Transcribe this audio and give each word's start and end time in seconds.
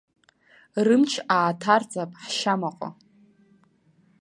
Рымч 0.85 1.11
ааҭарҵап 1.35 2.11
ҳшьамаҟа. 2.21 2.89